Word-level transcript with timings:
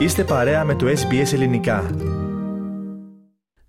Είστε 0.00 0.24
παρέα 0.24 0.64
με 0.64 0.74
το 0.74 0.86
SBS 0.86 1.32
Ελληνικά. 1.32 1.90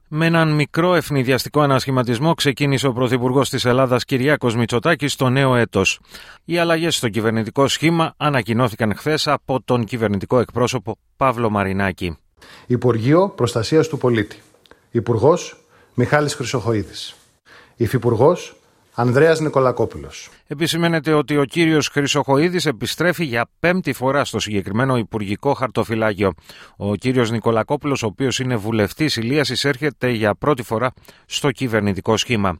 Με 0.08 0.26
έναν 0.26 0.56
μικρό 0.56 0.96
ευνηδιαστικό 0.96 1.62
ανασχηματισμό 1.62 2.34
ξεκίνησε 2.34 2.88
ο 2.88 2.94
Πρωθυπουργός 2.94 3.50
της 3.50 3.66
Ελλάδας 3.66 4.04
Κυριάκος 4.04 4.56
Μητσοτάκης 4.56 5.16
το 5.16 5.30
νέο 5.30 5.56
έτος. 5.56 6.00
Οι 6.46 6.58
αλλαγές 6.58 6.96
στο 6.96 7.10
κυβερνητικό 7.10 7.68
σχήμα 7.68 8.14
ανακοινώθηκαν 8.18 8.96
χθες 8.96 9.28
από 9.28 9.62
τον 9.66 9.86
κυβερνητικό 9.86 10.40
εκπρόσωπο 10.40 10.98
Παύλο 11.18 11.50
Μαρινάκη. 11.50 12.18
Υπουργείο 12.68 13.30
Προστασίας 13.30 13.88
του 13.88 13.98
Πολίτη. 13.98 14.42
Υπουργός 14.92 15.58
Μιχάλης 15.94 16.34
Χρυσοχοίδης. 16.34 17.16
Υφυπουργός 17.76 18.56
Ανδρέας 18.96 19.40
Νικολακόπουλος. 19.40 20.30
Επισημαίνεται 20.48 21.14
ότι 21.14 21.38
ο 21.38 21.44
κύριος 21.44 21.88
Χρυσοχοίδης 21.88 22.66
επιστρέφει 22.66 23.26
για 23.26 23.50
πέμπτη 23.60 23.94
φορά 23.94 24.26
στο 24.26 24.40
συγκεκριμένο 24.40 24.98
υπουργικό 24.98 25.54
χαρτοφυλάκιο. 25.54 26.34
Ο 26.78 26.96
κύριος 26.96 27.32
Νικολακόπουλος, 27.32 28.04
ο 28.04 28.06
οποίος 28.06 28.40
είναι 28.40 28.56
βουλευτής 28.56 29.16
Ηλίας, 29.16 29.50
εισέρχεται 29.50 30.10
για 30.10 30.36
πρώτη 30.36 30.64
φορά 30.64 30.92
στο 31.26 31.52
κυβερνητικό 31.52 32.18
σχήμα. 32.18 32.60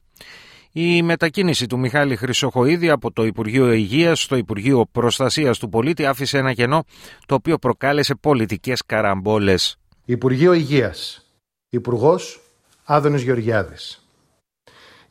Η 0.72 1.02
μετακίνηση 1.04 1.66
του 1.66 1.80
Μιχάλη 1.80 2.16
Χρυσοχοίδη 2.16 2.90
από 2.90 3.12
το 3.12 3.26
Υπουργείο 3.26 3.72
Υγείας 3.72 4.22
στο 4.22 4.36
Υπουργείο 4.36 4.86
Προστασίας 4.92 5.60
του 5.60 5.70
Πολίτη 5.70 6.06
άφησε 6.06 6.38
ένα 6.38 6.54
κενό 6.54 6.84
το 7.26 7.36
οποίο 7.36 7.58
προκάλεσε 7.58 8.16
πολιτικές 8.16 8.86
καραμπόλες. 8.86 9.78
Υπουργείο 10.06 10.54
Υγείας. 10.54 11.26
Υπουργός 11.70 12.42
Άδωνης 12.84 13.22
Γεωργιάδης. 13.22 14.01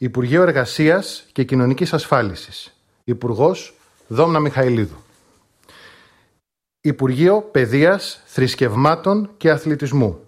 Υπουργείο 0.03 0.43
Εργασίας 0.43 1.27
και 1.33 1.45
Κοινωνικής 1.45 1.93
Ασφάλισης. 1.93 2.77
Υπουργός 3.05 3.75
Δόμνα 4.07 4.41
Μιχαηλίδου. 4.41 4.97
Υπουργείο 6.81 7.49
Παιδείας, 7.53 8.23
Θρησκευμάτων 8.27 9.31
και 9.37 9.51
Αθλητισμού. 9.51 10.21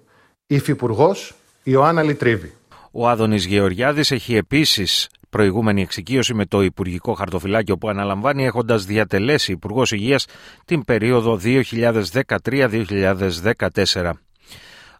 Υφυπουργός 0.46 1.34
Ιωάννα 1.62 2.02
Λιτρίβη. 2.02 2.54
Ο 2.90 3.08
Άδωνης 3.08 3.44
Γεωργιάδης 3.44 4.10
έχει 4.10 4.36
επίσης 4.36 5.08
προηγούμενη 5.30 5.82
εξοικείωση 5.82 6.34
με 6.34 6.46
το 6.46 6.62
Υπουργικό 6.62 7.14
Χαρτοφυλάκιο 7.14 7.78
που 7.78 7.88
αναλαμβάνει 7.88 8.44
έχοντας 8.44 8.84
διατελέσει 8.84 9.52
Υπουργός 9.52 9.92
Υγείας 9.92 10.26
την 10.64 10.84
περίοδο 10.84 11.40
2013-2014. 11.42 14.12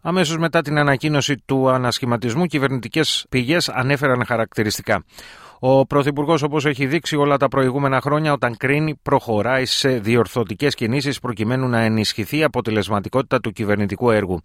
Αμέσως 0.05 0.37
μετά 0.37 0.61
την 0.61 0.77
ανακοίνωση 0.77 1.35
του 1.45 1.69
ανασχηματισμού, 1.69 2.45
κυβερνητικές 2.45 3.25
πηγές 3.29 3.69
ανέφεραν 3.69 4.25
χαρακτηριστικά. 4.25 5.03
Ο 5.59 5.85
Πρωθυπουργός, 5.85 6.41
όπως 6.41 6.65
έχει 6.65 6.85
δείξει 6.85 7.15
όλα 7.15 7.37
τα 7.37 7.47
προηγούμενα 7.47 8.01
χρόνια, 8.01 8.33
όταν 8.33 8.57
κρίνει, 8.57 8.99
προχωράει 9.01 9.65
σε 9.65 9.89
διορθωτικές 9.89 10.75
κινήσεις 10.75 11.19
προκειμένου 11.19 11.67
να 11.67 11.79
ενισχυθεί 11.79 12.37
η 12.37 12.43
αποτελεσματικότητα 12.43 13.39
του 13.39 13.51
κυβερνητικού 13.51 14.11
έργου. 14.11 14.41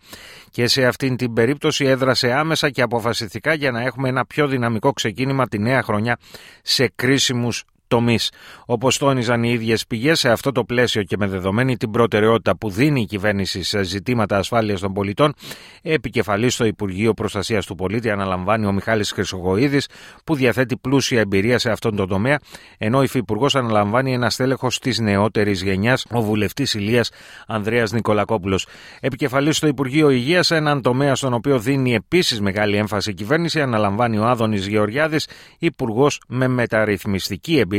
Και 0.50 0.66
σε 0.66 0.86
αυτήν 0.86 1.16
την 1.16 1.32
περίπτωση 1.32 1.84
έδρασε 1.84 2.32
άμεσα 2.32 2.70
και 2.70 2.82
αποφασιστικά 2.82 3.54
για 3.54 3.70
να 3.70 3.80
έχουμε 3.82 4.08
ένα 4.08 4.26
πιο 4.26 4.46
δυναμικό 4.46 4.92
ξεκίνημα 4.92 5.48
τη 5.48 5.58
νέα 5.58 5.82
χρονιά 5.82 6.18
σε 6.62 6.92
κρίσιμους 6.94 7.64
τομείς. 7.88 8.30
Όπως 8.66 8.98
τόνιζαν 8.98 9.42
οι 9.42 9.50
ίδιες 9.52 9.86
πηγές, 9.86 10.18
σε 10.18 10.30
αυτό 10.30 10.52
το 10.52 10.64
πλαίσιο 10.64 11.02
και 11.02 11.16
με 11.16 11.26
δεδομένη 11.26 11.76
την 11.76 11.90
προτεραιότητα 11.90 12.56
που 12.56 12.70
δίνει 12.70 13.00
η 13.00 13.04
κυβέρνηση 13.04 13.62
σε 13.62 13.82
ζητήματα 13.82 14.36
ασφάλειας 14.36 14.80
των 14.80 14.92
πολιτών, 14.92 15.34
επικεφαλής 15.82 16.54
στο 16.54 16.64
Υπουργείο 16.64 17.14
Προστασίας 17.14 17.66
του 17.66 17.74
Πολίτη 17.74 18.10
αναλαμβάνει 18.10 18.66
ο 18.66 18.72
Μιχάλης 18.72 19.12
Χρυσογοίδη, 19.12 19.80
που 20.24 20.34
διαθέτει 20.34 20.76
πλούσια 20.76 21.20
εμπειρία 21.20 21.58
σε 21.58 21.70
αυτόν 21.70 21.96
τον 21.96 22.08
τομέα, 22.08 22.38
ενώ 22.78 22.98
ο 22.98 23.02
Υφυπουργός 23.02 23.54
αναλαμβάνει 23.54 24.12
ένα 24.12 24.30
στέλεχος 24.30 24.78
της 24.78 24.98
νεότερης 24.98 25.62
γενιάς, 25.62 26.06
ο 26.10 26.22
βουλευτής 26.22 26.74
Ηλίας 26.74 27.10
Ανδρέας 27.46 27.92
Νικολακόπουλος. 27.92 28.66
Επικεφαλής 29.00 29.56
στο 29.56 29.66
Υπουργείο 29.66 30.10
Υγείας, 30.10 30.50
έναν 30.50 30.82
τομέα 30.82 31.14
στον 31.14 31.32
οποίο 31.32 31.58
δίνει 31.58 31.94
επίσης 31.94 32.40
μεγάλη 32.40 32.76
έμφαση 32.76 33.10
η 33.10 33.14
κυβέρνηση, 33.14 33.60
αναλαμβάνει 33.60 34.18
ο 34.18 34.24
Άδωνης 34.24 34.66
Γεωργιάδης, 34.66 35.28
υπουργός 35.58 36.20
με 36.28 36.48
μεταρρυθμιστική 36.48 37.58
εμπειρία 37.58 37.77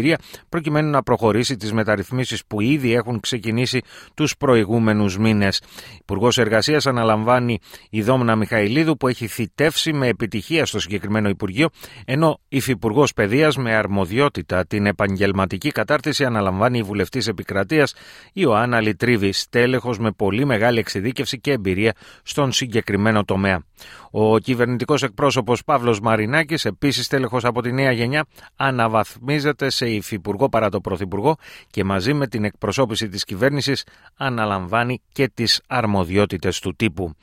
προκειμένου 0.50 0.90
να 0.90 1.04
προχωρήσει 1.04 1.56
τις 1.56 1.74
μεταρρυθμίσεις 1.74 2.46
που 2.46 2.62
ήδη 2.62 2.94
έχουν 2.94 3.20
ξεκινήσει 3.20 3.82
τους 4.14 4.38
προηγούμενους 4.38 5.18
μήνες. 5.18 5.62
Υπουργός 6.00 6.38
Εργασίας 6.38 6.86
αναλαμβάνει 6.86 7.60
η 7.90 8.02
Δόμνα 8.02 8.36
Μιχαηλίδου 8.36 8.98
που 8.98 9.08
έχει 9.08 9.28
θητεύσει 9.28 9.94
με 9.94 10.08
επιτυχία 10.08 10.66
στο 10.66 10.80
συγκεκριμένο 10.80 11.30
Υπουργείο, 11.30 11.70
ενώ 12.06 12.40
Υφυπουργός 12.48 13.14
Παιδείας 13.14 13.58
με 13.58 13.76
αρμοδιότητα 13.76 14.66
την 14.66 14.86
επαγγελματική 14.86 15.72
κατάρτιση 15.72 16.26
αναλαμβάνει 16.26 16.78
η 16.78 16.84
βουλευτής 16.84 17.28
επικρατείας 17.28 17.94
Ιωάννα 18.34 18.82
Λιτρίβη, 18.82 19.32
στέλεχος 19.32 20.00
με 20.00 20.12
πολύ 20.12 20.46
μεγάλη 20.46 20.80
εξειδίκευση 20.80 21.40
και 21.40 21.52
εμπειρία 21.52 21.94
στον 22.24 22.52
συγκεκριμένο 22.52 23.24
τομέα. 23.24 23.64
Ο 24.12 24.38
κυβερνητικός 24.38 25.04
εκπρόσωπος 25.04 25.64
Παύλος 25.64 26.00
Μαρινάκης, 26.00 26.66
επίσης 26.66 27.08
τέλεχο 27.08 27.40
από 27.44 27.62
τη 27.62 27.72
νέα 27.72 27.92
γενιά, 27.92 28.26
αναβαθμίζεται 28.56 29.70
σε 29.70 29.89
υφυπουργό 29.92 30.50
παρά 30.50 30.70
το 30.70 30.82
πρωθυπουργό 30.82 31.36
και 31.70 31.84
μαζί 31.84 32.14
με 32.14 32.28
την 32.28 32.44
εκπροσώπηση 32.44 33.08
της 33.10 33.24
κυβέρνησης 33.24 33.84
αναλαμβάνει 34.16 35.02
και 35.12 35.30
τις 35.34 35.62
αρμοδιότητες 35.68 36.60
του 36.60 36.76
τύπου. 36.76 37.16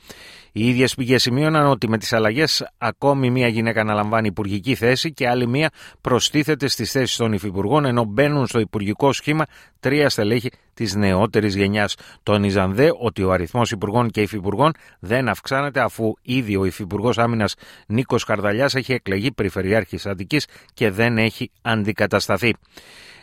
Οι 0.58 0.68
ίδιες 0.68 0.94
πηγές 0.94 1.22
σημείωναν 1.22 1.66
ότι 1.66 1.88
με 1.88 1.98
τις 1.98 2.12
αλλαγές 2.12 2.68
ακόμη 2.78 3.30
μία 3.30 3.48
γυναίκα 3.48 3.80
αναλαμβάνει 3.80 4.26
υπουργική 4.26 4.74
θέση 4.74 5.12
και 5.12 5.28
άλλη 5.28 5.46
μία 5.46 5.70
προστίθεται 6.00 6.68
στις 6.68 6.90
θέσεις 6.90 7.16
των 7.16 7.32
υφυπουργών, 7.32 7.84
ενώ 7.84 8.04
μπαίνουν 8.04 8.46
στο 8.46 8.58
υπουργικό 8.58 9.12
σχήμα 9.12 9.44
τρία 9.80 10.08
στελέχη 10.08 10.50
της 10.74 10.94
νεότερης 10.94 11.54
γενιάς. 11.54 11.94
Τόνιζαν 12.22 12.74
δε 12.74 12.88
ότι 13.00 13.22
ο 13.22 13.32
αριθμός 13.32 13.70
υπουργών 13.70 14.10
και 14.10 14.20
υφυπουργών 14.20 14.72
δεν 14.98 15.28
αυξάνεται 15.28 15.80
αφού 15.80 16.12
ήδη 16.22 16.56
ο 16.56 16.64
υφυπουργός 16.64 17.18
άμυνας 17.18 17.54
Νίκος 17.86 18.24
Καρδαλιά 18.24 18.70
έχει 18.74 18.92
εκλεγεί 18.92 19.32
περιφερειάρχης 19.32 20.06
Αττικής 20.06 20.46
και 20.74 20.90
δεν 20.90 21.18
έχει 21.18 21.50
αντικατασταθεί. 21.62 22.54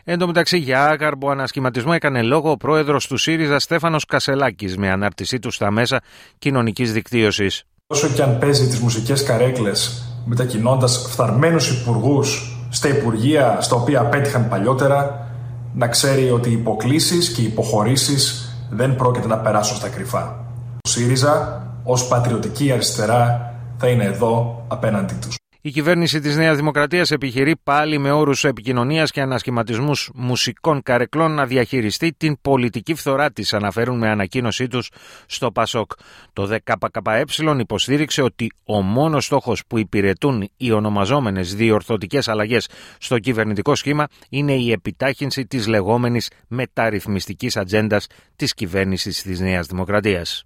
Εν 0.05 0.17
τω 0.17 0.27
μεταξύ, 0.27 0.57
για 0.57 0.85
άγαρμπο 0.85 1.29
ανασχηματισμό 1.29 1.91
έκανε 1.95 2.21
λόγο 2.21 2.51
ο 2.51 2.57
πρόεδρος 2.57 3.07
του 3.07 3.17
ΣΥΡΙΖΑ 3.17 3.59
Στέφανος 3.59 4.05
Κασελάκης 4.05 4.77
με 4.77 4.89
ανάρτησή 4.89 5.39
του 5.39 5.51
στα 5.51 5.71
μέσα 5.71 6.01
κοινωνικής 6.37 6.93
δικτύωσης. 6.93 7.22
Όσο 7.87 8.07
και 8.07 8.21
αν 8.21 8.37
παίζει 8.37 8.67
τις 8.67 8.79
μουσικές 8.79 9.23
καρέκλες, 9.23 10.03
μετακινώντας 10.25 11.05
φθαρμένους 11.09 11.71
υπουργούς 11.71 12.57
στα 12.69 12.87
υπουργεία 12.89 13.57
στα 13.61 13.75
οποία 13.75 13.99
απέτυχαν 13.99 14.49
παλιότερα, 14.49 15.27
να 15.73 15.87
ξέρει 15.87 16.31
ότι 16.31 16.49
οι 16.49 16.53
υποκλήσεις 16.53 17.29
και 17.29 17.41
οι 17.41 17.45
υποχωρήσεις 17.45 18.55
δεν 18.69 18.95
πρόκειται 18.95 19.27
να 19.27 19.37
περάσουν 19.37 19.77
στα 19.77 19.89
κρυφά. 19.89 20.45
Ο 20.85 20.89
ΣΥΡΙΖΑ, 20.89 21.67
ως 21.83 22.07
πατριωτική 22.07 22.71
αριστερά, 22.71 23.53
θα 23.77 23.87
είναι 23.87 24.03
εδώ 24.03 24.63
απέναντί 24.67 25.13
τους. 25.13 25.35
Η 25.65 25.71
κυβέρνηση 25.71 26.19
της 26.19 26.35
Νέας 26.35 26.57
Δημοκρατίας 26.57 27.11
επιχειρεί 27.11 27.55
πάλι 27.63 27.97
με 27.97 28.11
όρους 28.11 28.43
επικοινωνίας 28.43 29.11
και 29.11 29.21
ανασχηματισμούς 29.21 30.11
μουσικών 30.13 30.81
καρεκλών 30.81 31.31
να 31.31 31.45
διαχειριστεί 31.45 32.13
την 32.17 32.37
πολιτική 32.41 32.93
φθορά 32.93 33.31
της, 33.31 33.53
αναφέρουν 33.53 33.97
με 33.97 34.09
ανακοίνωσή 34.09 34.67
τους 34.67 34.89
στο 35.25 35.51
ΠΑΣΟΚ. 35.51 35.91
Το 36.33 36.45
ΔΚΚΕ 36.45 36.73
υποστήριξε 37.59 38.21
ότι 38.21 38.51
ο 38.63 38.81
μόνος 38.81 39.25
στόχος 39.25 39.63
που 39.67 39.77
υπηρετούν 39.77 40.49
οι 40.57 40.71
ονομαζόμενες 40.71 41.55
διορθωτικές 41.55 42.27
αλλαγές 42.27 42.69
στο 42.97 43.19
κυβερνητικό 43.19 43.75
σχήμα 43.75 44.07
είναι 44.29 44.53
η 44.53 44.71
επιτάχυνση 44.71 45.45
της 45.45 45.67
λεγόμενης 45.67 46.29
μεταρρυθμιστικής 46.47 47.57
ατζέντας 47.57 48.07
της 48.35 48.53
κυβέρνησης 48.53 49.21
της 49.21 49.39
Νέας 49.39 49.67
Δημοκρατίας. 49.67 50.45